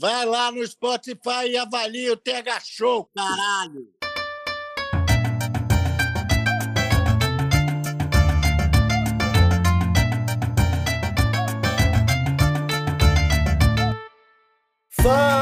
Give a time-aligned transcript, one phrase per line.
[0.00, 3.86] Vai lá no Spotify e avalia o TH Show, caralho!
[14.88, 15.39] Fala,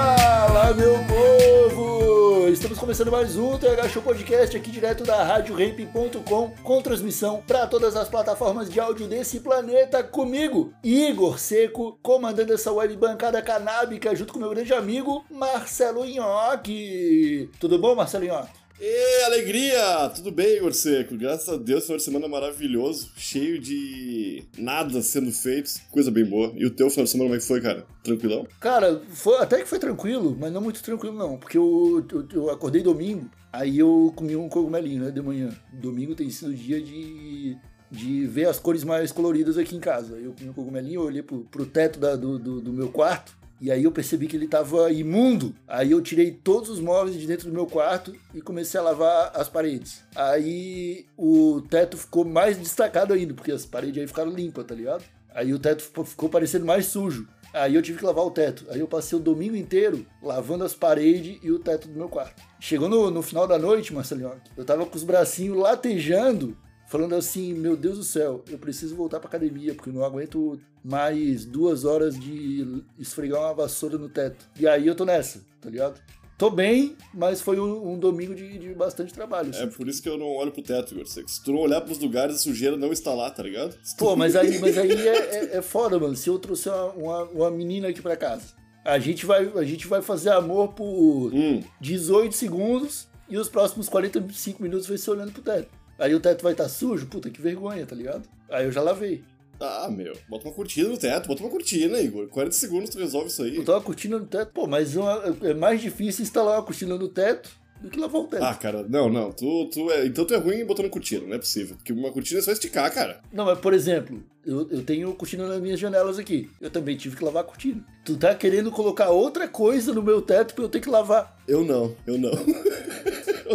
[2.88, 8.08] começando mais um TH Show Podcast aqui direto da RadioRamp.com com transmissão para todas as
[8.08, 14.38] plataformas de áudio desse planeta comigo, Igor Seco, comandando essa web bancada canábica junto com
[14.38, 17.50] meu grande amigo Marcelo Nhoque.
[17.60, 18.57] Tudo bom, Marcelo Nhoque?
[18.80, 20.08] E alegria!
[20.14, 21.16] Tudo bem, Igor Seco?
[21.16, 26.52] Graças a Deus, final de semana maravilhoso, cheio de nada sendo feito, coisa bem boa.
[26.54, 27.84] E o teu final de semana como é que foi, cara?
[28.04, 28.46] Tranquilão?
[28.60, 32.50] Cara, foi, até que foi tranquilo, mas não muito tranquilo não, porque eu, eu, eu
[32.50, 35.50] acordei domingo, aí eu comi um cogumelinho, né, de manhã.
[35.72, 37.56] Domingo tem sido dia de
[37.90, 40.16] de ver as cores mais coloridas aqui em casa.
[40.16, 43.70] Eu comi um cogumelinho, olhei pro, pro teto da, do, do, do meu quarto, e
[43.70, 45.54] aí eu percebi que ele estava imundo.
[45.66, 49.32] Aí eu tirei todos os móveis de dentro do meu quarto e comecei a lavar
[49.34, 50.02] as paredes.
[50.14, 55.04] Aí o teto ficou mais destacado ainda, porque as paredes aí ficaram limpas, tá ligado?
[55.34, 57.28] Aí o teto ficou- parecendo mais sujo.
[57.52, 58.66] Aí eu tive que lavar o teto.
[58.70, 62.42] Aí eu passei o domingo inteiro lavando as paredes e o teto do meu quarto.
[62.60, 66.56] Chegou no, no final da noite, Marcelinho, eu tava com os bracinhos latejando
[66.88, 70.58] falando assim, meu Deus do céu, eu preciso voltar pra academia, porque eu não aguento
[70.82, 74.48] mais duas horas de esfregar uma vassoura no teto.
[74.58, 76.00] E aí eu tô nessa, tá ligado?
[76.38, 79.52] Tô bem, mas foi um, um domingo de, de bastante trabalho.
[79.52, 79.76] É assim.
[79.76, 81.04] por isso que eu não olho pro teto, Igor.
[81.04, 83.76] Se tu não olhar pros lugares, a sujeira não está lá, tá ligado?
[83.98, 86.14] Pô, mas aí, mas aí é, é, é foda, mano.
[86.14, 88.54] Se eu trouxer uma, uma, uma menina aqui pra casa,
[88.84, 93.88] a gente vai, a gente vai fazer amor por Hum, 18 segundos e os próximos
[93.88, 95.68] 45 minutos vai ser olhando pro teto.
[95.98, 98.28] Aí o teto vai estar sujo, puta que vergonha, tá ligado?
[98.50, 99.22] Aí eu já lavei.
[99.60, 100.12] ah, meu.
[100.28, 102.28] Bota uma cortina no teto, bota uma cortina, Igor.
[102.28, 103.56] 40 segundos tu resolve isso aí.
[103.56, 107.08] Botar uma cortina no teto, pô, mas uma- é mais difícil instalar uma cortina no
[107.08, 107.50] teto
[107.82, 108.42] do que lavar o teto.
[108.42, 109.30] Ah, cara, não, não.
[109.32, 110.06] Tu, tu é...
[110.06, 111.76] Então tu é ruim botando cortina, não é possível.
[111.76, 113.20] Porque uma cortina é só esticar, cara.
[113.32, 116.48] Não, mas por exemplo, eu, eu tenho cortina nas minhas janelas aqui.
[116.60, 117.84] Eu também tive que lavar a cortina.
[118.04, 121.36] Tu tá querendo colocar outra coisa no meu teto pra eu ter que lavar.
[121.46, 122.30] Eu não, eu não.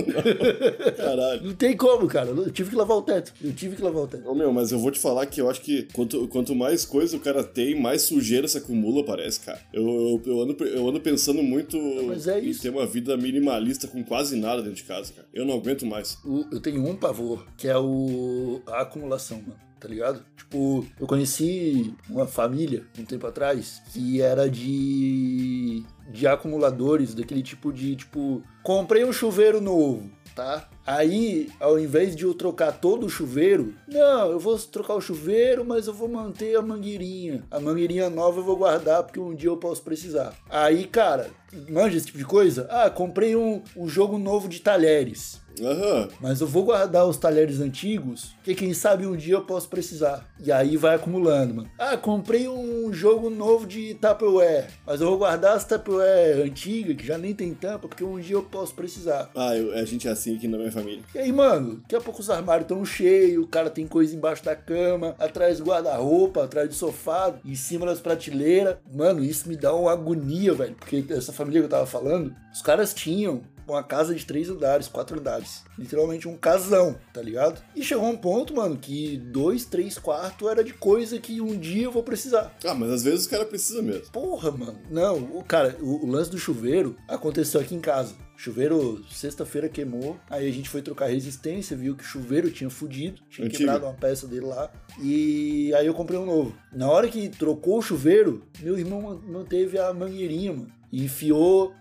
[0.02, 0.94] não.
[0.96, 1.44] Caralho.
[1.44, 2.30] Não tem como, cara.
[2.30, 3.34] Eu tive que lavar o teto.
[3.44, 4.28] Eu tive que lavar o teto.
[4.30, 7.16] Ô, meu, mas eu vou te falar que eu acho que quanto, quanto mais coisa
[7.18, 9.60] o cara tem, mais sujeira se acumula, parece, cara.
[9.74, 11.78] Eu, eu, eu ando, eu ando pensando muito
[12.08, 12.62] mas é em isso.
[12.62, 15.28] ter uma vida minimalista com quase nada dentro de casa, cara.
[15.34, 16.18] Eu não aguento mais.
[16.26, 19.56] O- eu tenho um pavor, que é o a acumulação, mano.
[19.84, 20.24] Tá ligado?
[20.38, 27.74] Tipo, eu conheci uma família um tempo atrás que era de de acumuladores, daquele tipo
[27.74, 30.70] de, tipo, comprei um chuveiro novo, tá?
[30.86, 35.66] Aí, ao invés de eu trocar todo o chuveiro, não, eu vou trocar o chuveiro,
[35.66, 37.44] mas eu vou manter a mangueirinha.
[37.50, 40.34] A mangueirinha nova eu vou guardar porque um dia eu posso precisar.
[40.50, 41.30] Aí, cara,
[41.70, 42.68] manja esse tipo de coisa?
[42.70, 45.42] Ah, comprei um, um jogo novo de talheres.
[45.62, 46.08] Aham.
[46.20, 50.28] Mas eu vou guardar os talheres antigos, que quem sabe um dia eu posso precisar.
[50.44, 51.70] E aí vai acumulando, mano.
[51.78, 57.06] Ah, comprei um jogo novo de Tupperware, mas eu vou guardar as Tupperware antigas, que
[57.06, 59.30] já nem tem tampa, porque um dia eu posso precisar.
[59.36, 61.04] Ah, eu- a gente é assim aqui na minha família.
[61.14, 64.44] E aí, mano, daqui a pouco os armários estão cheios, o cara tem coisa embaixo
[64.44, 68.78] da cama, atrás do guarda-roupa, atrás do sofá, em cima das prateleiras.
[68.94, 72.62] Mano, isso me dá uma agonia, velho, porque essa família que eu tava falando, os
[72.62, 75.64] caras tinham uma casa de três andares, quatro andares.
[75.78, 77.62] Literalmente um casão, tá ligado?
[77.76, 81.84] E chegou um ponto, mano, que dois, três quartos era de coisa que um dia
[81.86, 82.56] eu vou precisar.
[82.66, 84.10] Ah, mas às vezes o cara precisa mesmo.
[84.12, 84.78] Porra, mano.
[84.90, 88.16] Não, o cara, o, o lance do chuveiro aconteceu aqui em casa.
[88.36, 90.18] Chuveiro, sexta-feira queimou.
[90.30, 93.60] Aí a gente foi trocar resistência, viu que o chuveiro tinha fudido, tinha Antigo.
[93.60, 94.70] quebrado uma peça dele lá.
[95.02, 96.54] E aí eu comprei um novo.
[96.72, 100.72] Na hora que trocou o chuveiro, meu irmão man- manteve a mangueirinha, mano.
[100.96, 101.74] Enfiou,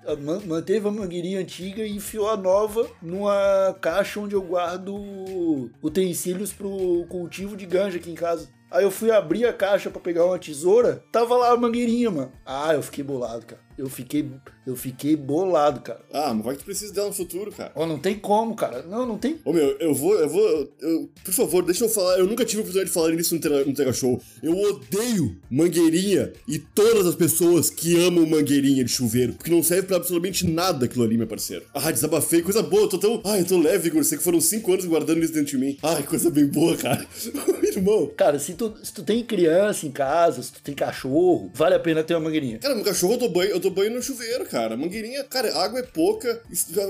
[0.47, 7.05] manteve a mangueirinha antiga e enfiou a nova numa caixa onde eu guardo utensílios pro
[7.11, 8.49] cultivo de ganja aqui em casa.
[8.71, 12.33] Aí eu fui abrir a caixa pra pegar uma tesoura, tava lá a mangueirinha, mano.
[12.47, 13.61] Ah, eu fiquei bolado, cara.
[13.79, 14.29] Eu fiquei,
[14.67, 16.01] eu fiquei bolado, cara.
[16.13, 17.73] Ah, mas vai que tu precisa dela no futuro, cara.
[17.75, 18.83] Ó, não tem como, cara.
[18.83, 19.39] Não, não tem.
[19.45, 20.73] Ô meu, eu vou, eu vou.
[20.81, 22.19] eu- por favor, deixa eu falar.
[22.19, 24.21] Eu nunca tive a oportunidade de falar nisso no no Tera Show.
[24.43, 29.33] Eu odeio mangueirinha e todas as pessoas que amam mangueirinha de chuveiro.
[29.35, 31.65] Porque não serve pra absolutamente nada aquilo ali, meu parceiro.
[31.75, 32.83] Ah, desabafei, coisa boa.
[32.83, 33.21] Eu tô tão.
[33.25, 34.05] Ai, eu tô leve, Igor.
[34.05, 35.77] Sei que foram cinco anos guardando isso dentro de mim.
[35.83, 37.07] Ai, coisa bem boa, cara.
[37.63, 38.11] Irmão.
[38.17, 41.81] Cara, se tu, se tu tem criança em casa, se tu tem cachorro, vale a
[41.81, 42.59] pena ter uma mangueirinha.
[42.59, 44.77] Cara, meu cachorro eu dou banho, eu dou banho no chuveiro, cara.
[44.77, 46.43] Mangueirinha, cara, água é pouca,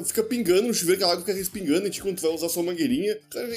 [0.04, 2.62] fica pingando no chuveiro, que a água fica respingando em quando tu vai usar sua
[2.64, 3.16] mangueirinha.
[3.30, 3.48] Cara,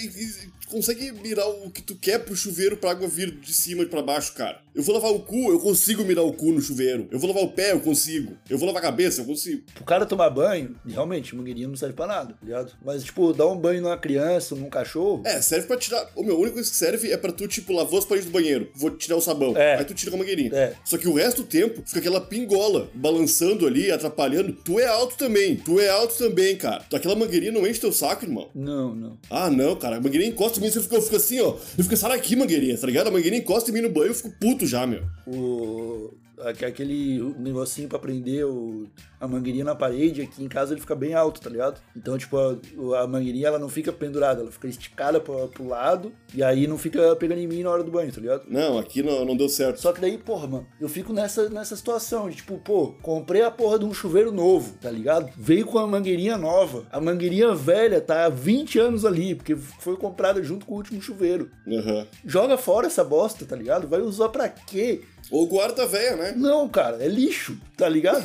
[0.65, 3.85] tu consegue mirar o que tu quer pro chuveiro pra água vir de cima e
[3.85, 4.59] pra baixo, cara.
[4.73, 7.07] Eu vou lavar o cu, eu consigo mirar o cu no chuveiro.
[7.09, 8.35] Eu vou lavar o pé, eu consigo.
[8.49, 9.63] Eu vou lavar a cabeça, eu consigo.
[9.73, 12.73] Pro cara tomar banho, realmente, mangueirinha não serve pra nada, tá ligado?
[12.83, 15.21] Mas, tipo, dar um banho numa criança, num cachorro.
[15.25, 16.09] É, serve pra tirar.
[16.15, 18.33] O meu, a única coisa que serve é pra tu, tipo, lavou as paredes do
[18.33, 18.69] banheiro.
[18.75, 19.55] Vou tirar o sabão.
[19.55, 19.77] É.
[19.77, 20.53] Aí tu tira com a mangueirinha.
[20.53, 20.73] É.
[20.83, 24.51] Só que o resto do tempo fica aquela pingola balançando ali, atrapalhando.
[24.51, 25.55] Tu é alto também.
[25.55, 26.83] Tu é alto também, cara.
[26.93, 28.49] Aquela mangueirinha não enche teu saco, irmão.
[28.53, 29.17] Não, não.
[29.29, 29.97] Ah, não, cara.
[29.97, 31.55] A mangueirinha encosta em mim, eu fico assim, ó.
[31.77, 33.07] Eu fico, sai daqui, mangueirinha, tá ligado?
[33.07, 35.03] A mangueirinha encosta em mim no banho, eu fico puto já, meu.
[35.27, 38.87] O, aquele negocinho pra prender o,
[39.19, 41.81] a mangueirinha na parede, aqui em casa ele fica bem alto, tá ligado?
[41.95, 46.11] Então, tipo, a, a mangueirinha ela não fica pendurada, ela fica esticada pro, pro lado
[46.33, 48.43] e aí não fica pegando em mim na hora do banho, tá ligado?
[48.47, 49.79] Não, aqui não, não deu certo.
[49.79, 53.51] Só que daí, porra, mano, eu fico nessa, nessa situação de tipo, pô, comprei a
[53.51, 55.31] porra de um chuveiro novo, tá ligado?
[55.37, 56.85] Veio com a mangueirinha nova.
[56.91, 61.01] A mangueirinha velha tá há 20 anos ali, porque foi comprada junto com o último
[61.01, 61.49] chuveiro.
[61.67, 62.07] Aham.
[62.25, 63.87] Joga fora essa bosta, tá ligado?
[63.87, 65.01] Vai usar pra quê?
[65.31, 66.24] Ou guarda véia, né?
[66.33, 68.23] Não, cara, é lixo, tá ligado?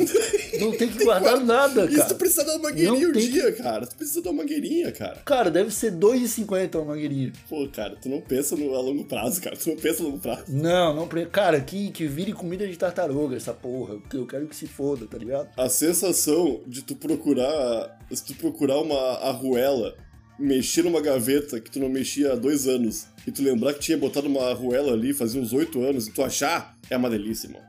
[0.60, 2.14] Não tem que guardar nada, Isso tu cara.
[2.14, 3.86] precisa dar uma mangueirinha Não um dia, cara.
[3.86, 5.16] Tu precisa dar uma mangueirinha, cara.
[5.24, 7.32] Cara, deve ser 2,50 uma mangueirinha.
[7.48, 9.56] Pô, cara, tu não pensa no, a longo prazo, cara.
[9.56, 10.44] Tu não pensa a longo prazo.
[10.48, 11.08] Não, não.
[11.30, 13.98] Cara, que, que vire comida de tartaruga essa porra.
[14.12, 15.48] Eu quero que se foda, tá ligado?
[15.56, 17.98] A sensação de tu procurar.
[18.10, 19.94] Se tu procurar uma arruela,
[20.38, 23.98] mexer numa gaveta que tu não mexia há dois anos, e tu lembrar que tinha
[23.98, 27.62] botado uma arruela ali fazia uns oito anos, e tu achar, é uma delícia, irmão.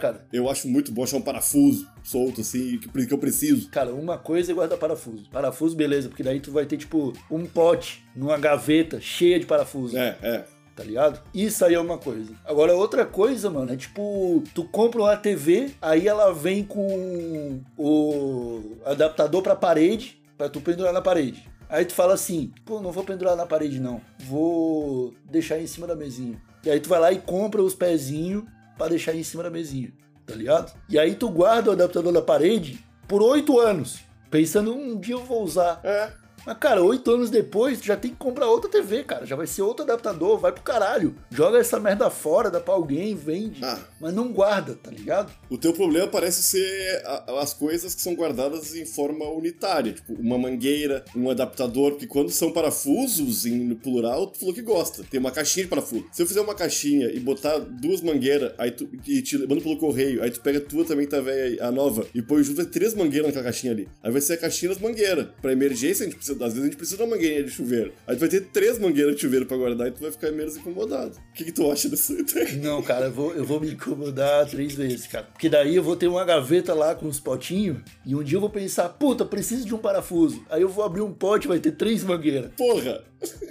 [0.00, 0.26] Cara.
[0.32, 3.70] Eu acho muito bom achar um parafuso solto, assim, que, que eu preciso.
[3.70, 5.28] Cara, uma coisa é guardar parafuso.
[5.30, 9.96] Parafuso, beleza, porque daí tu vai ter, tipo, um pote numa gaveta cheia de parafuso.
[9.96, 10.44] É, é.
[10.74, 11.20] Tá ligado?
[11.34, 12.32] Isso aí é uma coisa.
[12.44, 18.76] Agora, outra coisa, mano, é tipo, tu compra uma TV, aí ela vem com o
[18.84, 21.48] adaptador pra parede, pra tu pendurar na parede.
[21.68, 25.86] Aí tu fala assim, pô, não vou pendurar na parede não, vou deixar em cima
[25.86, 26.40] da mesinha.
[26.64, 28.44] E aí tu vai lá e compra os pezinhos
[28.78, 29.92] pra deixar em cima da mesinha,
[30.24, 30.72] tá ligado?
[30.88, 33.98] E aí tu guarda o adaptador da parede por oito anos,
[34.30, 35.80] pensando, um dia eu vou usar.
[35.82, 36.12] É.
[36.48, 39.26] Mas, cara, oito anos depois, tu já tem que comprar outra TV, cara.
[39.26, 41.14] Já vai ser outro adaptador, vai pro caralho.
[41.30, 43.62] Joga essa merda fora, dá pra alguém, vende.
[43.62, 43.78] Ah.
[44.00, 45.30] Mas não guarda, tá ligado?
[45.50, 50.14] O teu problema parece ser a- as coisas que são guardadas em forma unitária, tipo
[50.14, 55.04] uma mangueira, um adaptador, porque quando são parafusos em plural, tu falou que gosta.
[55.10, 56.06] Tem uma caixinha de parafuso.
[56.12, 59.76] Se eu fizer uma caixinha e botar duas mangueiras, aí tu e te manda pelo
[59.76, 62.64] correio, aí tu pega a tua também que tá velha, a nova, e põe junto
[62.64, 63.86] ter três mangueiras naquela caixinha ali.
[64.02, 65.28] Aí vai ser a caixinha das mangueiras.
[65.42, 67.92] Pra emergência, a gente precisa, às vezes a gente precisa de uma mangueirinha de chuveiro.
[68.06, 70.56] Aí tu vai ter três mangueiras de chuveiro pra guardar e tu vai ficar menos
[70.56, 71.16] incomodado.
[71.30, 72.16] O que, que tu acha disso?
[72.62, 75.26] Não, cara, eu vou, eu vou me incomodar três vezes, cara.
[75.26, 78.40] Porque daí eu vou ter uma gaveta lá com os potinhos, e um dia eu
[78.40, 80.44] vou pensar, puta, preciso de um parafuso.
[80.50, 82.50] Aí eu vou abrir um pote e vai ter três mangueiras.
[82.56, 83.04] Porra!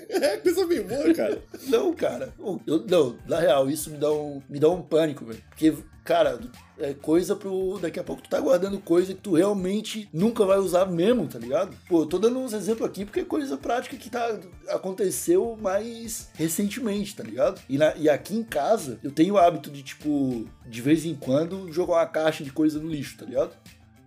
[0.09, 1.41] É coisa bem boa, cara.
[1.67, 2.33] Não, cara.
[2.65, 5.43] Eu, não, na real, isso me dá um, me dá um pânico, velho.
[5.49, 5.75] Porque,
[6.05, 6.39] cara,
[6.79, 7.77] é coisa pro.
[7.79, 11.37] Daqui a pouco tu tá guardando coisa que tu realmente nunca vai usar mesmo, tá
[11.37, 11.75] ligado?
[11.89, 16.29] Pô, eu tô dando uns exemplos aqui porque é coisa prática que tá, aconteceu mais
[16.35, 17.61] recentemente, tá ligado?
[17.67, 21.13] E, na- e aqui em casa, eu tenho o hábito de, tipo, de vez em
[21.15, 23.51] quando, jogar uma caixa de coisa no lixo, tá ligado?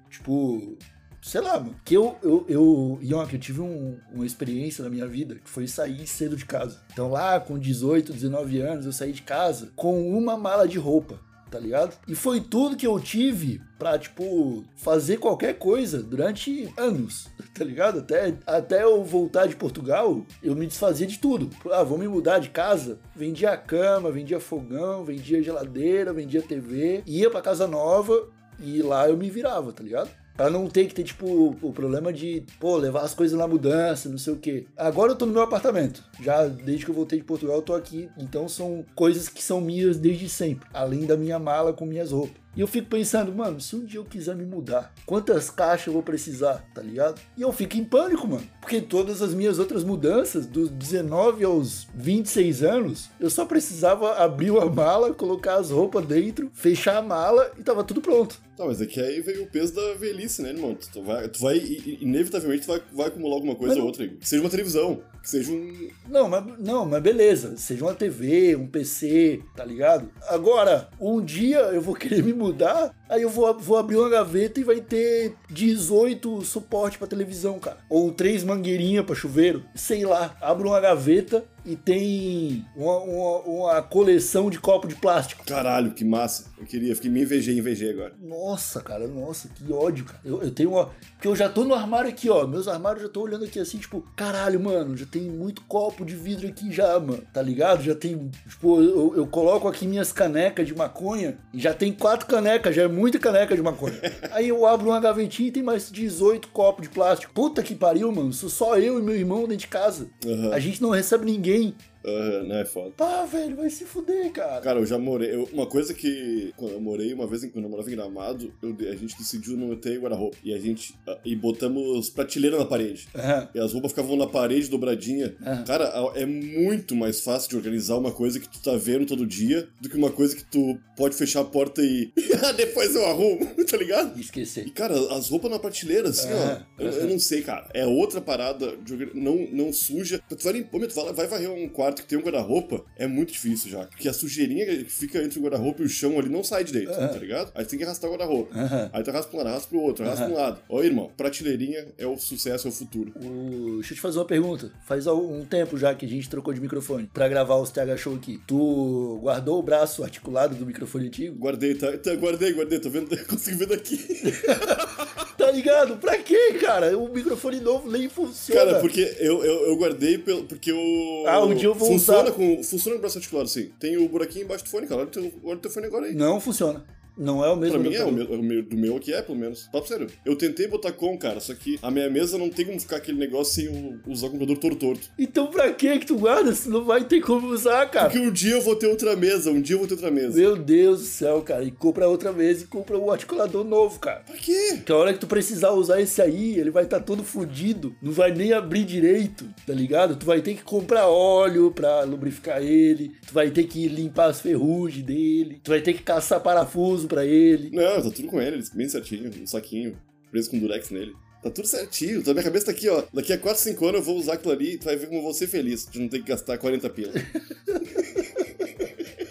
[0.09, 0.77] Tipo,
[1.23, 1.75] sei lá, mano.
[1.85, 5.67] Que eu, eu, eu, Yonk, eu tive um- uma experiência na minha vida que foi
[5.67, 6.81] sair cedo de casa.
[6.93, 11.19] Então lá, com 18, 19 anos, eu saí de casa com uma mala de roupa,
[11.51, 11.97] tá ligado?
[12.09, 17.99] E foi tudo que eu tive pra, tipo, fazer qualquer coisa durante anos, tá ligado?
[18.01, 21.51] Até, até eu voltar de Portugal, eu me desfazia de tudo.
[21.71, 22.99] Ah, vou me mudar de casa.
[23.17, 27.03] Vendia cama, vendia fogão, vendia geladeira, vendia TV.
[27.07, 30.11] Ia pra casa nova e lá eu me virava, tá ligado?
[30.41, 34.09] Pra não ter que ter, tipo, o problema de, pô, levar as coisas na mudança,
[34.09, 34.67] não sei o quê.
[34.75, 36.03] Agora eu tô no meu apartamento.
[36.19, 38.09] Já desde que eu voltei de Portugal, eu tô aqui.
[38.17, 40.67] Então são coisas que são minhas desde sempre.
[40.73, 42.41] Além da minha mala com minhas roupas.
[42.57, 45.93] E eu fico pensando, mano, se um dia eu quiser me mudar, quantas caixas eu
[45.93, 47.21] vou precisar, tá ligado?
[47.37, 48.47] E eu fico em pânico, mano.
[48.61, 54.51] Porque todas as minhas outras mudanças, dos 19 aos 26 anos, eu só precisava abrir
[54.51, 58.41] uma mala, colocar as roupas dentro, fechar a mala e tava tudo pronto.
[58.61, 60.77] Tá, mas é que aí veio o peso da velhice, né, irmão?
[60.93, 64.07] Tu vai, tu vai inevitavelmente, tu vai, vai acumular alguma coisa Mas ou outra.
[64.07, 65.89] Que seja uma televisão, que seja um.
[66.07, 67.57] Não, mas, não, mas beleza.
[67.57, 70.11] Seja uma TV, um PC, tá ligado?
[70.29, 74.61] Agora, um dia eu vou querer me mudar, aí eu vou, vou abrir uma gaveta
[74.61, 77.79] e vai ter 18 suporte pra televisão, cara.
[77.89, 79.65] Ou três mangueirinhas pra chuveiro.
[79.75, 80.37] Sei lá.
[80.41, 85.45] Abro uma gaveta e tem uma, uma, uma coleção de copo de plástico.
[85.45, 86.47] Caralho, que massa.
[86.59, 88.15] Eu queria, fiquei me invejei, invejei agora.
[88.21, 90.21] Nossa, cara, nossa, que ódio, cara.
[90.25, 90.91] Eu, eu tenho uma.
[91.13, 92.47] Porque eu já tô no armário aqui, ó.
[92.47, 96.15] Meus armários já tô olhando aqui assim, tipo, caralho, mano, já tem muito copo de
[96.15, 97.23] vidro aqui já, mano.
[97.33, 97.83] Tá ligado?
[97.83, 98.31] Já tem.
[98.49, 102.83] Tipo, eu, eu coloco aqui minhas canecas de maconha e já tem quatro canecas, já
[102.83, 103.99] é muita caneca de maconha.
[104.33, 107.33] Aí eu abro uma gavetinha e tem mais 18 copos de plástico.
[107.33, 108.33] Puta que pariu, mano.
[108.33, 110.09] Sou só eu e meu irmão dentro de casa.
[110.25, 110.53] Aham.
[110.53, 111.75] A gente não recebe ninguém.
[112.05, 112.91] Aham, né, é foda.
[112.97, 114.61] Pá, velho, vai se fuder, cara.
[114.61, 115.35] Cara, eu já morei.
[115.35, 116.53] eu- uma coisa que.
[116.57, 119.57] Quando eu morei uma vez, em- quando eu morava em Gramado, eu- a gente decidiu
[119.57, 120.37] não ter guarda-roupa.
[120.43, 120.95] E a gente.
[121.07, 123.07] ah, E botamos prateleira na parede.
[123.15, 123.49] Aham.
[123.55, 125.35] E as roupas ficavam na parede dobradinha.
[125.45, 125.65] Aham.
[125.65, 129.69] Cara, é muito mais fácil de organizar uma coisa que tu tá vendo todo dia
[129.81, 132.11] do que uma coisa que tu pode fechar a porta e.
[132.57, 134.17] Depois eu arrumo, tá ligado?
[134.17, 134.71] E, Esqueci.
[134.71, 136.61] cara, as roupas na prateleira, assim, ó.
[136.83, 137.69] Eu, eu não sei, cara.
[137.75, 140.21] É outra parada de não, não suja.
[140.29, 143.33] Tu vai, limpar, tu vai, vai varrer um quarto que tem um guarda-roupa, é muito
[143.33, 143.85] difícil já.
[143.87, 146.91] Porque a sujeirinha que fica entre o guarda-roupa e o chão ali não sai direito,
[146.93, 147.09] Aham.
[147.09, 147.53] tá ligado?
[147.55, 148.55] Aí tem que arrastar o guarda-roupa.
[148.59, 148.91] Aham.
[148.93, 150.61] Aí tu arrasta pra um lado, arrasta pro outro, arrasta pra um lado.
[150.69, 153.13] Ó, irmão, prateleirinha é o sucesso, é o futuro.
[153.17, 154.73] O- Deixa eu te fazer uma pergunta.
[154.87, 158.15] Faz algum tempo já que a gente trocou de microfone pra gravar os TH Show
[158.15, 158.41] aqui.
[158.47, 161.37] Tu guardou o braço articulado do microfone antigo?
[161.39, 161.97] Guardei, tá?
[161.99, 163.99] tá guardei, guardei, tô vendo, consigo ver daqui.
[165.41, 165.97] Tá ligado?
[165.97, 166.97] Pra quê, cara?
[166.99, 168.61] O microfone novo nem funciona.
[168.61, 171.25] Cara, porque eu, eu, eu guardei pelo, porque o.
[171.27, 172.33] Ah, um dia eu vou funciona usar.
[172.33, 173.71] Com, funciona com o braço articulado, sim.
[173.81, 175.01] Tem o buraquinho embaixo do fone, cara.
[175.01, 176.15] Olha o teu, olha o teu fone agora aí.
[176.15, 176.85] Não funciona.
[177.21, 179.21] Não é o mesmo Pra mim é, o meu, o meu- do meu aqui é,
[179.21, 179.69] pelo menos.
[179.71, 180.07] Papo sério.
[180.25, 183.19] Eu tentei botar com, cara, só que a minha mesa não tem como ficar aquele
[183.19, 185.09] negócio sem o- usar o computador todo torto.
[185.19, 188.09] Então pra que que tu guarda se não vai ter como usar, cara?
[188.09, 190.39] Porque um dia eu vou ter outra mesa, um dia eu vou ter outra mesa.
[190.39, 191.63] Meu Deus do céu, cara.
[191.63, 194.23] E compra outra vez e compra um articulador novo, cara.
[194.27, 194.79] Pra quê?
[194.85, 198.13] Que a hora que tu precisar usar esse aí, ele vai estar todo fudido, não
[198.13, 200.17] vai nem abrir direito, tá ligado?
[200.17, 204.41] Tu vai ter que comprar óleo pra lubrificar ele, tu vai ter que limpar as
[204.41, 207.71] ferrugens dele, tu vai ter que caçar parafuso pra ele.
[207.71, 209.99] Não, tá tudo com ele, bem certinho, um saquinho,
[210.31, 211.15] preso com durex nele.
[211.43, 213.03] Tá tudo certinho, tá, minha cabeça tá aqui, ó.
[213.13, 215.19] Daqui a 4, 5 anos eu vou usar aquilo ali e tu vai ver como
[215.19, 217.13] eu vou ser feliz de não ter que gastar 40 pila.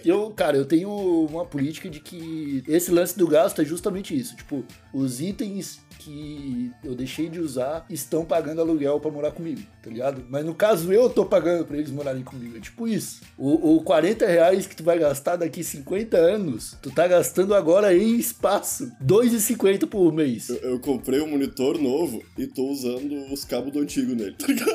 [0.03, 0.89] Eu, cara, eu tenho
[1.29, 4.35] uma política de que esse lance do gasto é justamente isso.
[4.35, 9.89] Tipo, os itens que eu deixei de usar estão pagando aluguel pra morar comigo, tá
[9.89, 10.25] ligado?
[10.29, 12.57] Mas no caso eu tô pagando pra eles morarem comigo.
[12.57, 13.21] É tipo isso.
[13.37, 17.93] O, o 40 reais que tu vai gastar daqui 50 anos, tu tá gastando agora
[17.93, 18.91] em espaço.
[19.05, 20.49] 2,50 por mês.
[20.49, 24.47] Eu, eu comprei um monitor novo e tô usando os cabos do antigo nele, tá
[24.47, 24.71] ligado?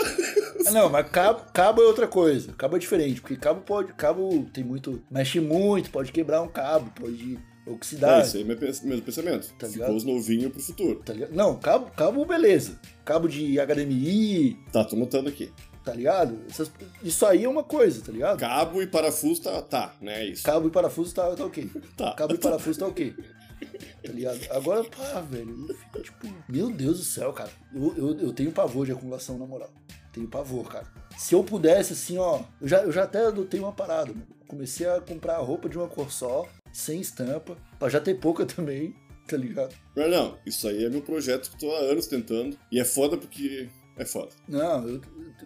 [0.67, 2.53] Ah, Não, mas cabo, cabo é outra coisa.
[2.53, 3.93] Cabo é diferente, porque cabo pode.
[3.95, 5.03] Cabo tem muito.
[5.11, 8.21] Mexe muito, pode quebrar um cabo, pode oxidar.
[8.21, 9.49] É, isso aí é meu, pens- meu pensamento.
[9.59, 9.97] Tá Ficou ligado?
[9.97, 11.01] os novinhos pro futuro.
[11.05, 11.33] Tá ligado?
[11.35, 12.79] Não, cabo, cabo beleza.
[13.05, 15.53] Cabo de HDMI, Tá, tô montando aqui.
[15.85, 16.39] tá ligado?
[16.49, 16.71] Essas-
[17.03, 18.39] isso aí é uma coisa, tá ligado?
[18.39, 20.23] Cabo e parafuso tá, tá, né?
[20.23, 20.43] É isso.
[20.43, 21.71] Cabo e parafuso tá, tá ok.
[21.97, 22.13] Tá.
[22.15, 23.15] Cabo e parafuso tá ok.
[24.03, 24.41] Tá ligado?
[24.51, 27.51] Agora, pá, velho, eu fico tipo, meu Deus do céu, cara.
[27.75, 29.71] Eu, eu, eu tenho pavor de acumulação, na moral.
[30.13, 30.87] Tenho pavor, cara.
[31.17, 34.27] Se eu pudesse, assim, ó, eu já, eu já até adotei uma parada, mano.
[34.47, 38.95] Comecei a comprar roupa de uma cor só, sem estampa, pra já ter pouca também,
[39.27, 39.75] tá ligado?
[39.97, 42.59] Não, não, isso aí é meu projeto que tô há anos tentando.
[42.71, 43.69] E é foda porque.
[43.97, 44.31] É foda.
[44.49, 45.01] Não, eu,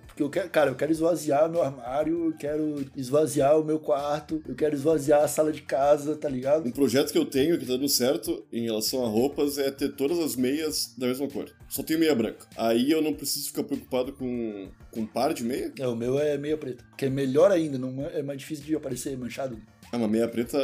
[0.06, 4.42] porque eu quero, cara, eu quero esvaziar meu armário, eu quero esvaziar o meu quarto,
[4.48, 6.66] eu quero esvaziar a sala de casa, tá ligado?
[6.66, 9.90] Um projeto que eu tenho que tá dando certo em relação a roupas é ter
[9.94, 11.54] todas as meias da mesma cor.
[11.68, 12.46] Só tenho meia branca.
[12.56, 15.70] Aí eu não preciso ficar preocupado com, com um par de meia.
[15.78, 18.64] É, o meu é meia preta, que é melhor ainda, não é é mais difícil
[18.64, 19.60] de aparecer manchado.
[19.92, 20.58] Ah, uma meia preta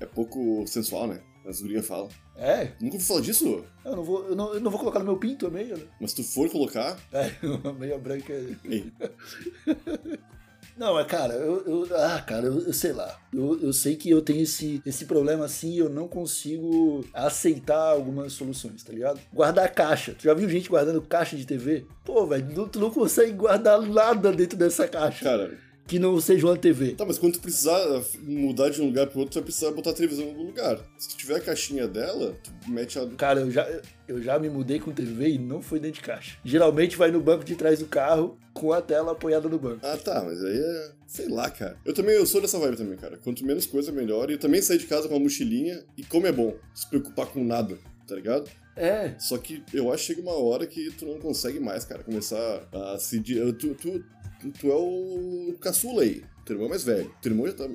[0.00, 1.20] é pouco sensual, né?
[1.46, 2.08] As gurias falam.
[2.36, 3.64] É, Nunca ouvi falar disso?
[3.84, 5.84] eu não vou, eu não, eu não vou colocar no meu pinto a meia, né?
[6.00, 6.98] Mas se tu for colocar.
[7.12, 8.54] É, uma meia branca é...
[10.76, 13.18] Não, mas cara, eu, eu- ah, cara, eu, eu sei lá.
[13.34, 18.32] Eu, eu sei que eu tenho esse, esse problema assim, eu não consigo aceitar algumas
[18.32, 19.20] soluções, tá ligado?
[19.30, 20.14] Guardar caixa.
[20.14, 21.84] Tu já viu gente guardando caixa de TV?
[22.02, 25.22] Pô, velho, tu não consegue guardar nada dentro dessa caixa.
[25.22, 25.58] cara,
[25.90, 26.92] que não seja uma TV.
[26.92, 27.80] Tá, mas quando tu precisar
[28.22, 30.78] mudar de um lugar pro outro, tu vai precisar botar a televisão em algum lugar.
[30.96, 33.06] Se tu tiver a caixinha dela, tu mete a.
[33.08, 33.68] Cara, eu já,
[34.06, 36.38] eu já me mudei com TV e não foi dentro de caixa.
[36.44, 39.80] Geralmente vai no banco de trás do carro com a tela apoiada no banco.
[39.82, 40.92] Ah, tá, mas aí é.
[41.08, 41.76] Sei lá, cara.
[41.84, 43.18] Eu também eu sou dessa vibe também, cara.
[43.18, 44.30] Quanto menos coisa, melhor.
[44.30, 46.54] E eu também saí de casa com uma mochilinha e como é bom.
[46.72, 48.48] Se preocupar com nada, tá ligado?
[48.76, 52.04] É, Só que eu acho que chega uma hora que tu não consegue mais, cara,
[52.04, 53.20] começar a se.
[53.20, 54.04] Tu, tu,
[54.48, 56.24] tu é o caçula aí.
[56.44, 57.14] Teu irmão é mais velho.
[57.20, 57.68] Teu irmão já tá,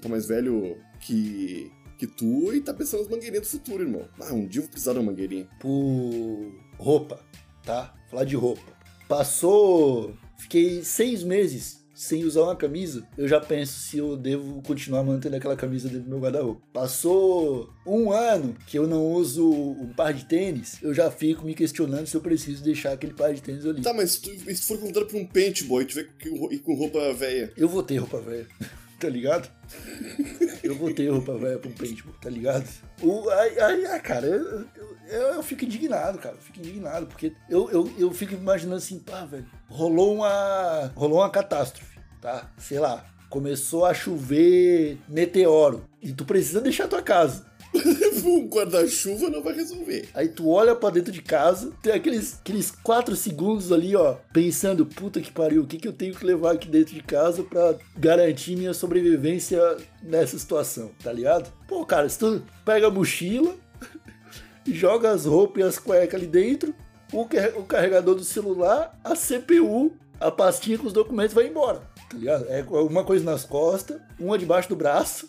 [0.00, 1.70] tá mais velho que.
[1.98, 4.08] que tu e tá pensando nas mangueirinhas do futuro, irmão.
[4.20, 5.48] Ah, um dia eu vou precisar de uma mangueirinha.
[5.58, 7.20] por roupa,
[7.64, 7.94] tá?
[8.08, 8.72] Falar de roupa.
[9.08, 10.16] Passou.
[10.38, 13.06] Fiquei seis meses sem usar uma camisa.
[13.16, 16.60] Eu já penso se eu devo continuar mantendo aquela camisa dentro do meu guarda-roupa.
[16.72, 20.78] Passou um ano que eu não uso um par de tênis.
[20.82, 23.82] Eu já fico me questionando se eu preciso deixar aquele par de tênis ali.
[23.82, 26.00] Tá, mas se tu, se for contratado por um paintboy, tu
[26.50, 27.52] e com roupa velha.
[27.56, 28.46] Eu vou ter roupa velha,
[28.98, 29.48] tá ligado?
[30.62, 32.68] Eu vou ter roupa velha pra um paintball, tá ligado?
[33.00, 34.66] O, ai, ai, cara, eu, eu,
[35.08, 36.34] eu- eu fico indignado, cara.
[36.36, 40.92] Eu fico indignado, porque eu, eu, eu fico imaginando assim, pá, velho, rolou uma.
[40.94, 41.91] Rolou uma catástrofe,
[42.22, 42.50] tá?
[42.56, 43.04] Sei lá.
[43.28, 45.84] Começou a chover meteoro.
[46.00, 47.50] E tu precisa deixar tua casa.
[48.24, 50.08] um guarda-chuva não vai resolver.
[50.14, 54.84] Aí tu olha pra dentro de casa, tem aqueles, aqueles quatro segundos ali, ó, pensando,
[54.84, 57.74] puta que pariu, o que, que eu tenho que levar aqui dentro de casa pra
[57.96, 59.58] garantir minha sobrevivência
[60.02, 61.50] nessa situação, tá ligado?
[61.66, 63.56] Pô, cara, se tu pega a mochila,
[64.66, 66.74] joga as roupas e as cuecas ali dentro,
[67.10, 72.18] o, o carregador do celular, a CPU, a pastinha com os documentos vai embora, tá
[72.18, 72.46] ligado?
[72.48, 75.28] É uma coisa nas costas, uma debaixo do braço,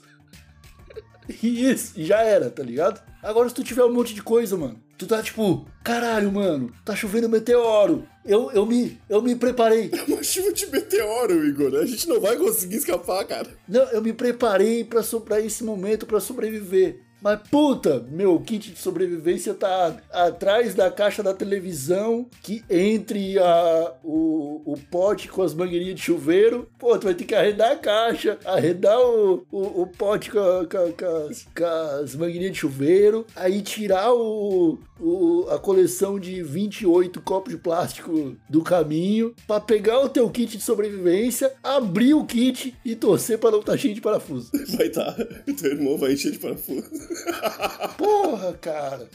[1.42, 3.02] e isso, e já era, tá ligado?
[3.22, 6.94] Agora, se tu tiver um monte de coisa, mano, tu tá tipo, caralho, mano, tá
[6.96, 8.06] chovendo meteoro.
[8.26, 9.90] Eu, eu, me, eu me preparei.
[10.08, 11.76] Uma chuva de meteoro, Igor.
[11.76, 13.48] A gente não vai conseguir escapar, cara.
[13.68, 17.02] Não, eu me preparei pra, so- pra esse momento, pra sobreviver.
[17.24, 23.94] Mas puta, meu kit de sobrevivência tá atrás da caixa da televisão, que entre a,
[24.04, 27.76] o, o pote com as mangueirinhas de chuveiro, pô, tu vai ter que arredar a
[27.78, 31.66] caixa, arredar o, o, o pote com, a- com com as, com
[32.04, 38.36] as mangueirinhas de chuveiro, aí tirar o, o, a coleção de 28 copos de plástico
[38.50, 43.50] do caminho, pra pegar o teu kit de sobrevivência, abrir o kit e torcer pra
[43.52, 44.52] não estar cheio de parafuso.
[44.78, 45.16] Vai tá.
[45.62, 46.84] Teu irmão vai encher de parafuso.
[47.98, 49.10] Porra, cara.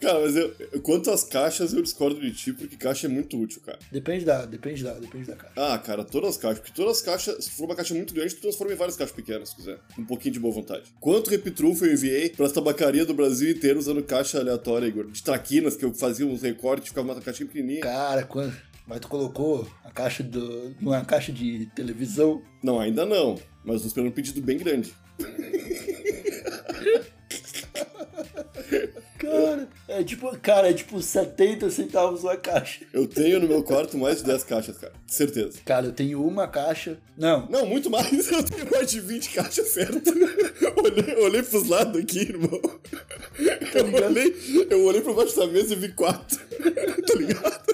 [0.00, 3.60] Cara, mas eu, quanto às caixas, eu discordo de ti, porque caixa é muito útil,
[3.64, 3.78] cara.
[3.90, 5.54] Depende da, depende da, depende da caixa.
[5.56, 6.58] Ah, cara, todas as caixas.
[6.60, 9.14] Porque todas as caixas, se for uma caixa muito grande, tu transforma em várias caixas
[9.14, 9.78] pequenas, se quiser.
[9.98, 10.84] Um pouquinho de boa vontade.
[11.00, 15.10] Quanto repitrufo eu enviei pras tabacaria do Brasil inteiro usando caixa aleatória, Igor?
[15.10, 17.80] De traquinas, que eu fazia uns recortes, ficava uma caixinha pequenininha.
[17.80, 18.54] Cara, quando.
[18.86, 20.74] Mas tu colocou a caixa do.
[20.80, 22.42] numa caixa de televisão.
[22.62, 23.40] Não, ainda não.
[23.64, 24.94] Mas tô esperando um pedido bem grande.
[29.18, 32.84] Cara, é tipo, cara, é tipo 70 centavos uma caixa.
[32.92, 34.92] Eu tenho no meu quarto mais de 10 caixas, cara.
[35.06, 35.60] Certeza.
[35.64, 36.98] Cara, eu tenho uma caixa.
[37.16, 38.10] Não, Não, muito mais.
[38.30, 40.10] Eu tenho mais de 20 caixas certo.
[40.82, 42.60] olhei, olhei pros lados aqui, irmão.
[43.74, 44.10] Eu ligado?
[44.10, 44.36] olhei,
[44.70, 46.38] eu olhei pra baixo da mesa e vi quatro.
[47.06, 47.64] tá ligado?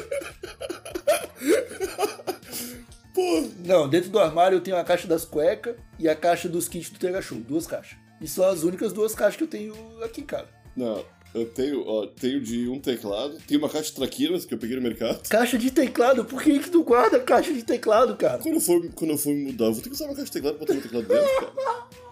[3.14, 6.68] Pô, não, dentro do armário eu tenho a caixa das cuecas e a caixa dos
[6.68, 7.38] kits do Tega Show.
[7.38, 7.96] Duas caixas.
[8.20, 10.46] E são as únicas duas caixas que eu tenho aqui, cara.
[10.80, 11.04] Não.
[11.32, 14.74] Eu tenho, ó, tenho de um teclado, tenho uma caixa de traquinas que eu peguei
[14.74, 15.28] no mercado.
[15.28, 18.38] Caixa de teclado, por que, que tu guarda caixa de teclado, cara?
[18.38, 20.26] Quando eu for, quando eu for me mudar, eu vou ter que usar uma caixa
[20.26, 22.00] de teclado pra botar meu teclado dentro, cara.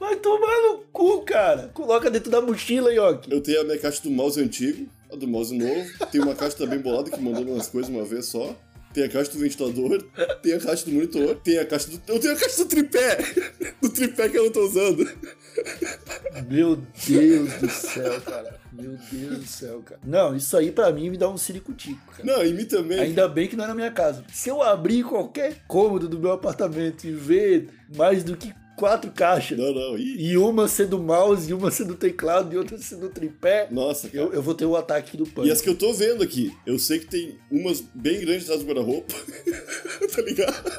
[0.00, 1.70] Vai tomar no cu, cara.
[1.72, 3.30] Coloca dentro da mochila, Yoki.
[3.30, 5.88] Eu tenho a minha caixa do mouse antigo, a do mouse novo.
[6.10, 8.52] Tem uma caixa também bolada que mandou umas coisas uma vez só.
[8.92, 10.02] Tem a caixa do ventilador,
[10.42, 12.00] tem a caixa do monitor, tem a caixa do.
[12.06, 13.18] Eu tenho a caixa do tripé!
[13.80, 15.08] Do tripé que eu não tô usando.
[16.48, 18.60] Meu Deus do céu, cara.
[18.72, 20.00] Meu Deus do céu, cara.
[20.04, 22.24] Não, isso aí pra mim me dá um ciricutico, cara.
[22.24, 23.00] Não, em mim também.
[23.00, 24.24] Ainda bem que não é na minha casa.
[24.32, 29.58] Se eu abrir qualquer cômodo do meu apartamento e ver mais do que quatro caixas,
[29.58, 29.98] Não, não.
[29.98, 34.24] Ih, e uma sendo mouse, e uma sendo teclado, e outra sendo tripé, nossa, cara.
[34.24, 35.52] eu, eu vou ter o ataque do E pânico.
[35.52, 38.66] as que eu tô vendo aqui, eu sei que tem umas bem grandes atrás do
[38.66, 39.14] guarda-roupa.
[40.14, 40.72] tá ligado?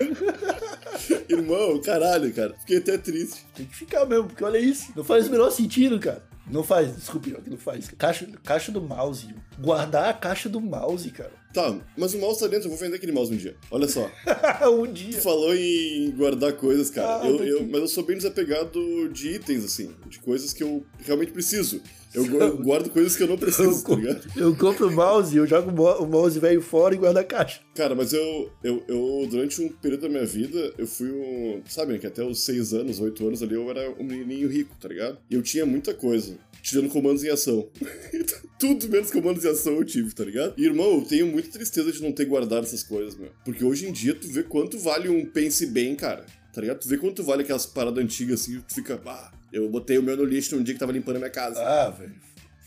[1.28, 2.54] Irmão, caralho, cara.
[2.60, 3.46] Fiquei até triste.
[3.54, 4.92] Tem que ficar mesmo, porque olha isso.
[4.96, 6.22] Não faz o menor sentido, cara.
[6.50, 7.88] Não faz, desculpe, Yoki, não faz.
[7.96, 9.28] Caixa, caixa do mouse.
[9.58, 11.32] Guardar a caixa do mouse, cara.
[11.52, 13.56] Tá, mas o mouse tá dentro, eu vou vender aquele mouse um dia.
[13.70, 14.08] Olha só.
[14.70, 15.20] um Tu dia.
[15.20, 17.22] falou em guardar coisas, cara.
[17.22, 20.84] Ah, eu, eu- mas eu sou bem desapegado de itens, assim, de coisas que eu
[21.04, 21.82] realmente preciso.
[22.14, 24.20] Eu, gu- eu guardo coisas que eu não preciso, tá ligado?
[24.36, 27.24] Eu compro o mouse, eu jogo o mo- o mouse velho fora e guardo a
[27.24, 27.60] caixa.
[27.74, 31.62] Cara, mas eu, eu, eu, durante um período da minha vida, eu fui um.
[31.68, 34.88] Sabe, que até os 6 anos, 8 anos ali, eu era um menininho rico, tá
[34.88, 35.18] ligado?
[35.30, 37.68] E eu tinha muita coisa, tirando comandos em ação.
[38.58, 40.54] Tudo menos comandos em ação eu tive, tá ligado?
[40.58, 43.30] E, irmão, eu tenho muita tristeza de não ter guardado essas coisas, meu.
[43.44, 46.26] Porque hoje em dia tu vê quanto vale um pense bem, cara.
[46.52, 46.80] Tá ligado?
[46.80, 50.16] Tu vê quanto vale aquelas paradas antigas assim, tu fica, ah, eu botei o meu
[50.16, 51.60] no lixo num dia que tava limpando a minha casa.
[51.62, 52.14] Ah, velho.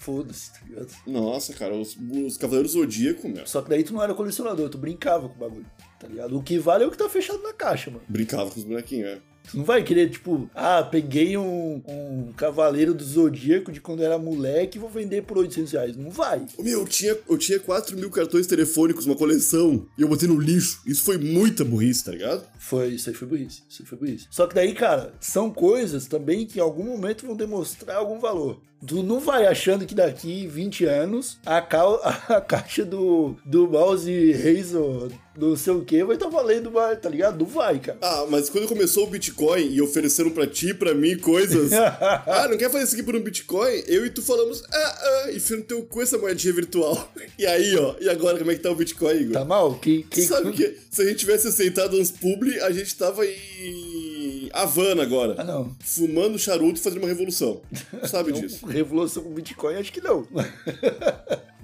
[0.04, 0.92] Foda-se, tá ligado?
[1.08, 3.48] Nossa, cara, os, os Cavaleiros Zodíaco, meu.
[3.48, 5.66] Só que daí tu não era colecionador, tu brincava com o bagulho,
[5.98, 6.38] tá ligado?
[6.38, 8.04] O que vale é o que tá fechado na caixa, mano.
[8.10, 9.22] Brincava com os bonequinhos, é.
[9.50, 14.18] Tu não vai querer, tipo, ah, peguei um, um cavaleiro do Zodíaco de quando era
[14.18, 15.98] moleque e vou vender por 800 reais.
[15.98, 16.46] Não vai.
[16.58, 20.28] Ô, Meu, eu tinha, eu tinha 4 mil cartões telefônicos, uma coleção, e eu botei
[20.28, 20.82] no lixo.
[20.86, 22.46] Isso foi muita burrice, tá ligado?
[22.58, 23.62] Foi, isso aí foi burrice.
[23.70, 24.28] Isso aí foi burrice.
[24.32, 28.62] Só que daí, cara, são coisas também que em algum momento vão demonstrar algum valor.
[28.86, 31.86] Tu não vai achando que daqui 20 anos a, ca-
[32.28, 37.08] a caixa do, do mouse Razer, não sei o que, vai estar valendo mais, tá
[37.10, 37.40] ligado?
[37.40, 37.98] Não vai, cara.
[38.02, 39.33] Ah, mas quando começou o Bitcoin
[39.72, 41.72] e ofereceram pra ti, e pra mim, coisas.
[41.74, 43.84] ah, não quer fazer isso aqui por um Bitcoin?
[43.88, 47.12] Eu e tu falamos, ah, ah, enfia no teu cu essa moedinha virtual.
[47.38, 49.34] E aí, ó, e agora como é que tá o Bitcoin, Igor?
[49.34, 49.74] Tá mal?
[49.80, 50.22] Que, que...
[50.22, 55.36] Sabe que se a gente tivesse aceitado uns publi, a gente tava em Havana agora.
[55.40, 55.76] Ah, não.
[55.80, 57.62] Fumando charuto e fazendo uma revolução.
[58.08, 58.66] Sabe Não, disso?
[58.68, 60.28] Revolução com Bitcoin, acho que não.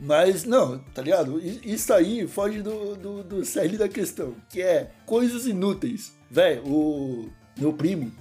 [0.02, 1.40] Mas, não, tá ligado?
[1.64, 6.14] Isso aí foge do, do, do cerne da questão, que é coisas inúteis.
[6.32, 8.12] Véi, o meu primo,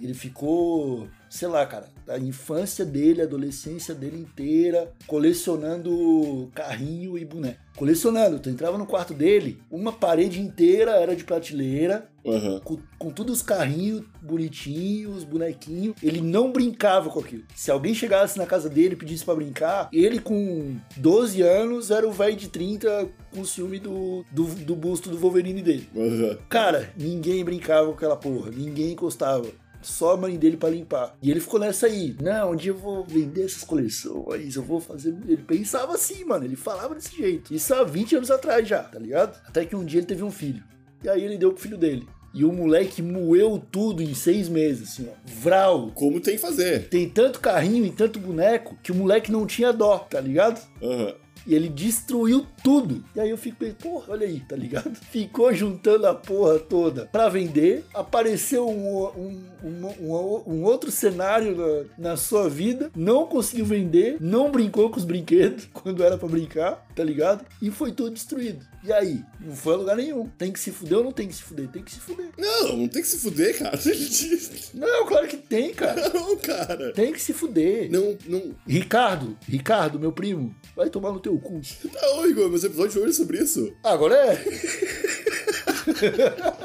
[0.00, 7.24] ele ficou, sei lá, cara, a infância dele, a adolescência dele inteira, colecionando carrinho e
[7.24, 7.58] boneco.
[7.76, 12.60] Colecionando, tu entrava no quarto dele, uma parede inteira era de prateleira, Aham.
[12.62, 15.96] com, com todos os carrinhos bonitinhos, os bonequinhos.
[16.00, 17.42] Ele não brincava com aquilo.
[17.54, 22.06] Se alguém chegasse na casa dele e pedisse pra brincar, ele com 12 anos era
[22.06, 25.88] o velho de 30 com ciúme do, do, do busto do Wolverine dele.
[25.96, 26.38] Aham.
[26.48, 29.48] Cara, ninguém brincava com aquela porra, ninguém encostava.
[29.84, 31.16] Só a mãe dele pra limpar.
[31.22, 32.16] E ele ficou nessa aí.
[32.20, 35.14] Não, um dia eu vou vender essas coleções, eu vou fazer.
[35.26, 36.44] Ele pensava assim, mano.
[36.44, 37.54] Ele falava desse jeito.
[37.54, 39.40] Isso há 20 anos atrás já, tá ligado?
[39.46, 40.62] Até que um dia ele teve um filho.
[41.02, 42.08] E aí ele deu pro filho dele.
[42.32, 45.12] E o moleque moeu tudo em seis meses, assim, ó.
[45.24, 45.92] Vral.
[45.94, 46.88] Como tem que fazer.
[46.88, 50.60] Tem tanto carrinho e tanto boneco que o moleque não tinha dó, tá ligado?
[50.82, 51.14] Aham.
[51.46, 53.04] E ele destruiu tudo.
[53.14, 54.94] E aí eu fico pensando, porra, olha aí, tá ligado?
[55.10, 57.84] Ficou juntando a porra toda pra vender.
[57.92, 61.56] Apareceu um, um, um, um- outro cenário
[61.98, 62.90] na, na sua vida.
[62.96, 64.16] Não conseguiu vender.
[64.20, 67.44] Não brincou com os brinquedos quando era pra brincar, tá ligado?
[67.60, 68.64] E foi tudo destruído.
[68.82, 69.22] E aí?
[69.40, 70.28] Não foi a lugar nenhum.
[70.36, 71.68] Tem que se fuder ou não tem que se fuder?
[71.68, 72.26] Tem que se fuder.
[72.36, 73.78] Não, não tem que se fuder, cara.
[74.74, 76.10] Não, claro que tem, cara.
[76.12, 76.92] Não, cara.
[76.92, 77.90] Tem que se fuder.
[77.90, 78.54] Não, não.
[78.66, 81.60] Ricardo, Ricardo, meu primo, vai tomar no teu cu.
[81.92, 83.72] Não, Igor, mas o episódio de hoje é sobre isso.
[83.82, 84.44] Agora é.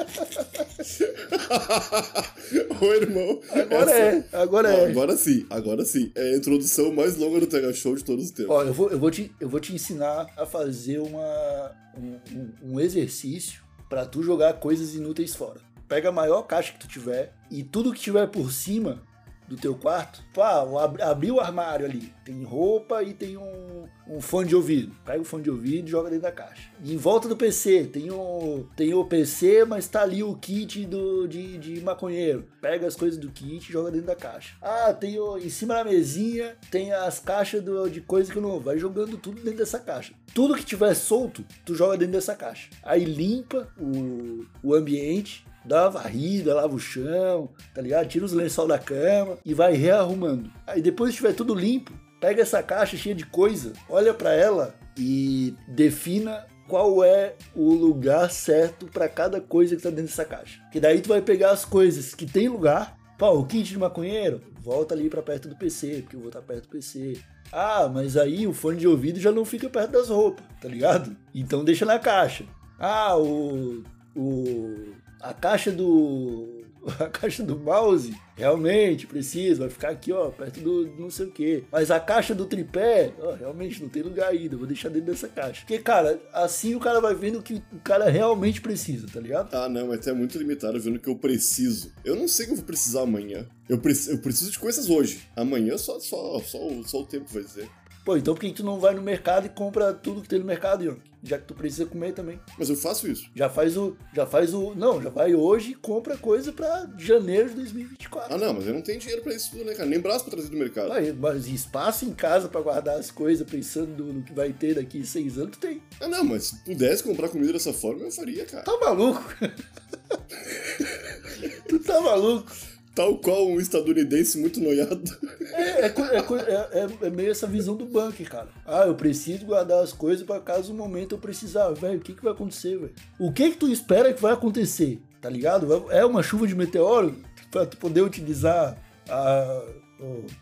[2.81, 3.39] Ô, irmão.
[3.51, 4.23] Agora é.
[4.33, 4.89] Agora é.
[4.89, 6.11] agora sim, agora sim.
[6.15, 8.51] É a introdução mais longa do Tega Show de todos os tempos.
[8.55, 12.53] Ó, eu vou, eu, vou te, eu vou te ensinar a fazer uma, um, um-
[12.75, 15.59] um exercício pra tu jogar coisas inúteis fora.
[15.87, 19.01] Pega a maior caixa que tu tiver e tudo que tiver por cima
[19.49, 24.21] do teu quarto, pá, ab, abri o armário ali, tem roupa e tem um, um
[24.21, 24.95] fone de ouvido.
[25.03, 26.69] Pega o fone de ouvido e joga dentro da caixa.
[26.83, 30.85] E em volta do PC, tem o, tem o PC, mas tá ali o kit
[30.85, 32.47] do, de, de maconheiro.
[32.61, 34.55] Pega as coisas do kit e joga dentro da caixa.
[34.61, 38.59] Ah, tem o, em cima da mesinha, tem as caixas do- de coisa que não.
[38.59, 40.13] Vai jogando tudo dentro dessa caixa.
[40.33, 42.69] Tudo que tiver solto, tu joga dentro dessa caixa.
[42.83, 48.07] Aí limpa o, o ambiente, dá uma varrida, lava o chão, tá ligado?
[48.07, 50.51] Tira os lençol da cama e vai rearrumando.
[50.65, 54.75] Aí depois que tiver tudo limpo, pega essa caixa cheia de coisa, olha pra ela
[54.97, 60.61] e defina qual é o lugar certo pra cada coisa que tá dentro dessa caixa.
[60.71, 62.97] Que daí tu vai pegar as coisas que tem lugar.
[63.17, 66.41] Pô, o kit de maconheiro, volta ali pra perto do PC, porque eu vou estar
[66.41, 67.19] perto do PC.
[67.51, 71.17] Ah, mas aí o fone de ouvido já não fica perto das roupas, tá ligado?
[71.33, 72.45] Então deixa na caixa.
[72.79, 73.83] Ah, o.
[74.15, 76.57] o a caixa do.
[76.97, 81.31] A caixa do mouse realmente precisa, vai ficar aqui, ó, perto do não sei o
[81.31, 81.65] que.
[81.69, 85.27] Mas a caixa do tripé, ó, realmente não tem lugar ainda, vou deixar dentro dessa
[85.27, 85.59] caixa.
[85.61, 89.53] Porque, cara, assim o cara vai vendo o que o cara realmente precisa, tá ligado?
[89.53, 91.91] Ah, não, mas é muito limitado vendo o que eu preciso.
[92.05, 93.45] Eu não sei o que eu vou precisar amanhã.
[93.67, 95.27] Eu, preci- eu preciso de coisas hoje.
[95.35, 97.69] Amanhã só, só, só, só o tempo vai dizer.
[98.09, 100.45] Pô, então por que tu não vai no mercado e compra tudo que tem no
[100.45, 100.99] mercado, Yonk?
[101.21, 102.39] Já que tu precisa comer também.
[102.57, 103.29] Mas eu faço isso.
[103.35, 103.95] Já faz o.
[104.15, 104.73] Já faz o.
[104.73, 108.33] Não, já vai hoje e compra coisa pra janeiro de 2024.
[108.33, 109.87] Ah, não, mas eu não tenho dinheiro pra isso tudo, né, cara?
[109.87, 110.91] Nem braço pra trazer do mercado.
[110.91, 115.05] Aí, mas espaço em casa pra guardar as coisas, pensando no que vai ter daqui
[115.05, 115.79] seis anos, tu tem.
[116.01, 118.63] Ah, não, mas se pudesse comprar comida dessa forma, eu faria, cara.
[118.63, 119.23] Tá maluco?
[121.69, 122.51] tu tá maluco?
[122.95, 125.15] Tal qual um estadunidense muito noiado.
[125.59, 128.49] É, é é é- é- é meio essa visão do bunker, cara.
[128.65, 131.69] Ah, eu preciso guardar as coisas pra caso o momento eu precisar.
[131.71, 132.93] Velho, o que, que vai acontecer, velho?
[133.19, 134.99] O que que tu espera que vai acontecer?
[135.21, 135.89] Tá ligado?
[135.91, 137.15] É uma chuva de meteoro
[137.51, 138.77] pra tu poder utilizar
[139.09, 139.65] a-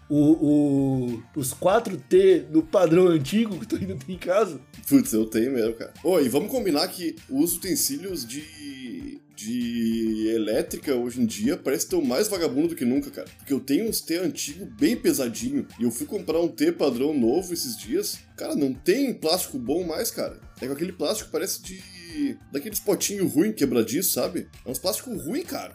[0.07, 4.59] o, o- os 4T do padrão antigo que tu ainda tem em casa?
[4.87, 5.91] Putz, eu tenho mesmo, cara.
[6.03, 8.41] Ô, e vamos combinar que os utensílios de,
[9.37, 13.27] de elétrica hoje em dia parece tão mais vagabundo do que nunca, cara.
[13.37, 15.67] Porque eu tenho uns T antigo bem pesadinho.
[15.79, 18.17] E eu fui comprar um T padrão novo esses dias.
[18.35, 20.41] Cara, não tem plástico bom mais, cara.
[20.59, 22.35] É com aquele plástico parece de.
[22.51, 24.47] daqueles potinhos ruim quebradiço, sabe?
[24.65, 25.73] É uns plásticos ruim, cara.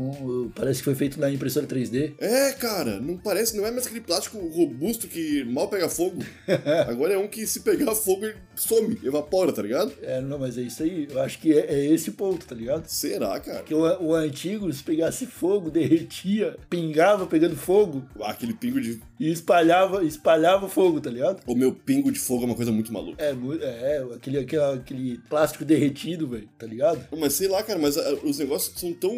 [0.00, 2.14] Tipo, um- parece que foi feito na impressora 3D.
[2.18, 6.22] É, cara, não parece, não é mais aquele plástico robusto que mal pega fogo.
[6.88, 9.92] Agora é um que se pegar fogo ele some, evapora, tá ligado?
[10.02, 11.08] É, não, mas é isso aí.
[11.10, 12.86] Eu acho que é, é esse o ponto, tá ligado?
[12.86, 13.58] Será, cara?
[13.58, 19.00] Porque o, o antigo, se pegasse fogo, derretia, pingava pegando fogo Ah, Aquele pingo de.
[19.20, 21.42] E espalhava, espalhava fogo, tá ligado?
[21.46, 23.22] O meu pingo de fogo é uma coisa muito maluca.
[23.22, 27.06] É, mu- é aquele, aquele, aquele plástico derretido, velho, tá ligado?
[27.18, 29.12] Mas sei lá, cara, mas ah, os negócios são tão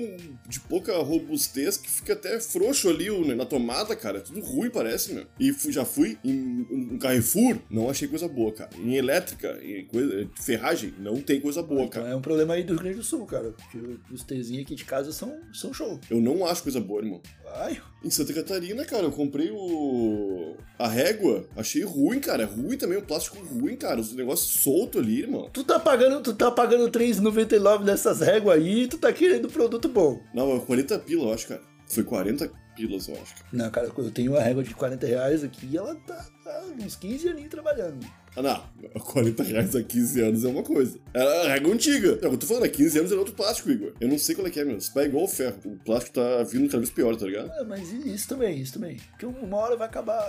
[0.48, 4.18] de pouca robustez que fica até frouxo ali o- na tomada, cara.
[4.18, 5.24] É tudo ruim, parece, meu.
[5.38, 8.70] E fui- já fui em um Carrefour, não achei coisa boa, cara.
[8.76, 12.12] Em elétrica, em coisa, ferragem, não tem coisa boa, Então cara.
[12.12, 13.52] é um problema aí do Rio Grande do Sul, cara.
[13.52, 13.78] Porque
[14.12, 16.00] os Tzinhos aqui de casa são, são show.
[16.10, 17.20] Eu não acho coisa boa, irmão.
[17.54, 20.56] Ai, Em Santa Catarina, cara, eu comprei o.
[20.78, 21.46] a régua.
[21.56, 22.42] Achei ruim, cara.
[22.42, 24.00] É ruim também, o plástico ruim, cara.
[24.00, 25.48] Os negócios soltos ali, irmão.
[25.52, 29.88] tu tá pagando, tu tá pagando R$3,99 nessas réguas aí e tu tá querendo produto
[29.88, 30.20] bom.
[30.34, 31.60] Não, é 40 pila, eu acho, cara.
[31.86, 33.34] Foi 40 pilas, eu acho.
[33.52, 36.96] Não, cara, eu tenho uma régua de 40 reais aqui e ela tá, tá uns
[36.96, 38.06] 15 aninhos trabalhando.
[38.34, 39.00] Ah, não.
[39.00, 40.98] 40 reais há 15 anos é uma coisa.
[41.12, 42.18] Era a régua antiga.
[42.22, 43.92] Eu tô falando, há 15 anos era outro plástico, Igor.
[44.00, 44.78] Eu não sei qual é que é, meu.
[44.78, 45.58] Isso é igual o ferro.
[45.64, 47.50] O plástico tá vindo cada vez pior, tá ligado?
[47.52, 48.96] É, mas isso também, isso também.
[49.10, 50.22] Porque uma hora vai acabar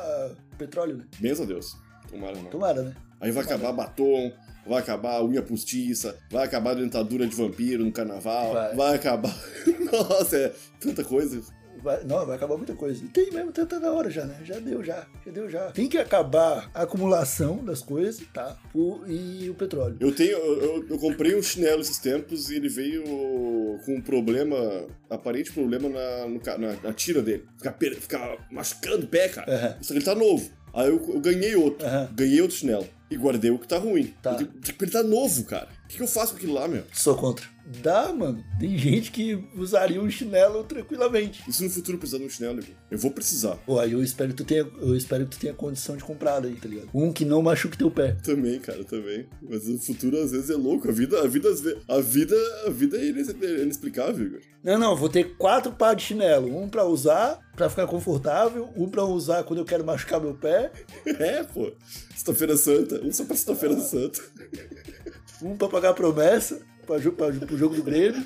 [0.54, 1.06] o petróleo, né?
[1.20, 1.78] Benção a Deus.
[2.10, 2.50] Tomara não.
[2.50, 2.96] Tomara, né?
[3.22, 4.34] Aí vai acabar batom,
[4.68, 8.76] vai acabar a unha postiça, vai acabar a dentadura de vampiro no carnaval, Vai.
[8.76, 9.34] vai, acabar.
[9.92, 11.42] Nossa, é tanta coisa.
[11.84, 13.04] Vai, não, vai acabar muita coisa.
[13.04, 14.38] E tem mesmo, tá, tá na hora já, né?
[14.43, 15.06] Já deu, já.
[15.26, 15.72] Já deu, já.
[15.72, 18.58] Tem que acabar a acumulação das coisas, tá?
[18.74, 19.98] O, e o petróleo.
[20.00, 20.38] Eu tenho.
[20.38, 23.04] Eu, eu- comprei um chinelo esses tempos e ele veio
[23.86, 24.58] com um problema.
[25.10, 27.46] Aparente problema na, no na, na tira dele.
[27.58, 29.54] Ficar, ficar machucando o pé, cara.
[29.54, 29.76] Aham.
[29.82, 30.50] Só que ele tá novo.
[30.74, 31.86] Aí eu, eu ganhei outro.
[31.86, 32.10] Aham.
[32.15, 32.88] Ganhei outro chinelo.
[33.12, 34.13] E guardei o que tá ruim.
[34.24, 34.34] Tá.
[34.36, 34.50] Tenho-
[34.82, 35.67] Ele tá novo, cara.
[35.84, 36.84] O que, que eu faço com aquilo lá, meu?
[36.93, 37.46] Sou contra.
[37.82, 38.43] Dá, mano.
[38.60, 41.43] Tem gente que usaria um chinelo tranquilamente.
[41.47, 42.76] E se no futuro precisar de um chinelo, Igor?
[42.91, 43.56] Eu vou precisar.
[43.65, 46.39] Pô, aí eu espero que tu tenha, eu espero que tu tenha condição de comprar
[46.41, 46.89] daí, tá ligado?
[46.93, 48.17] Um que não machuque teu pé.
[48.23, 49.28] Também, cara, também.
[49.41, 50.89] Mas o futuro às vezes é louco.
[50.89, 51.49] A vida, a vida,
[51.88, 52.36] a vida,
[52.67, 54.39] a vida é é inexplicável, Igor.
[54.63, 56.56] Não, não, vou ter quatro pares de chinelo.
[56.56, 58.69] Um pra usar, pra ficar confortável.
[58.76, 60.71] Um pra usar quando eu quero machucar meu pé.
[61.06, 61.71] É, pô.
[62.12, 63.02] Sexta-feira Santa.
[63.02, 64.21] Um só pra Sexta-feira Santa.
[65.41, 66.62] Um pra pagar a promessa.
[66.86, 68.22] Pra, jo- pra, pro jogo do Grêmio.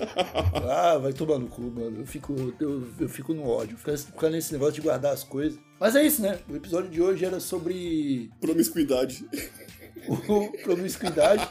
[0.70, 2.00] Ah, vai tomar no cu, mano.
[2.02, 3.78] Eu fico, eu, eu fico no ódio.
[3.78, 5.60] Ficar, ficar nesse negócio de guardar as coisas.
[5.80, 6.40] Mas é isso, né?
[6.50, 9.26] O episódio de hoje era sobre Promiscuidade.
[10.08, 11.48] o promiscuidade.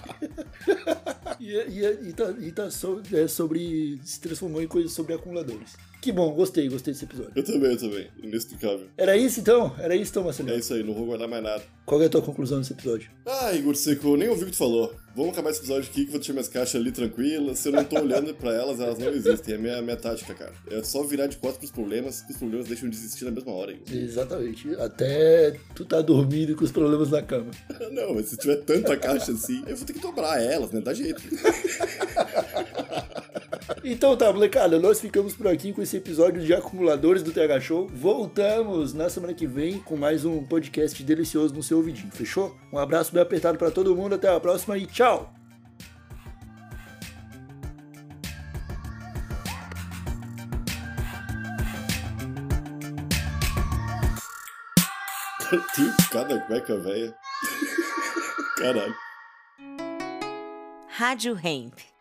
[1.39, 4.01] e, e, e, tá, e tá so- é sobre.
[4.05, 5.75] Se transformou em coisa sobre acumuladores.
[6.07, 7.33] Que bom, gostei, gostei desse episódio.
[7.35, 8.07] Eu também, eu também.
[8.23, 8.87] Inexplicável.
[8.97, 9.75] Era isso então?
[9.77, 10.57] Era isso então, É Marcelinho?
[10.57, 11.65] isso aí, não vou guardar mais nada.
[11.85, 13.11] Qual é a tua conclusão desse episódio?
[13.27, 14.95] Ah, Igor Seco, eu nem ouvi o que tu falou.
[15.17, 17.59] Vamos acabar esse episódio aqui que eu vou deixar minhas caixas ali tranquilas.
[17.59, 19.55] Se eu não tô olhando pra elas, elas não existem.
[19.55, 20.53] É a minha, minha tática, cara.
[20.71, 23.51] É só virar de costas pros problemas, que os problemas deixam de existir na mesma
[23.53, 23.93] hora, Igor.
[23.93, 24.75] Exatamente.
[24.77, 27.51] Até tu tá dormindo com os problemas na cama.
[27.91, 30.81] Não, mas se tiver tanta caixa assim, eu vou ter que dobrar elas, né?
[30.81, 31.21] Dá jeito.
[33.89, 37.87] Então tá, molecada, nós ficamos por aqui com esse episódio de acumuladores do TH Show.
[37.87, 42.57] Voltamos na semana que vem com mais um podcast delicioso no seu ouvidinho, fechou?
[42.73, 45.33] Um abraço bem apertado pra todo mundo, até a próxima e tchau!
[55.49, 57.15] Tem cada cueca velha.
[58.59, 58.97] Caralho.
[60.89, 61.96] Rádio Hemp.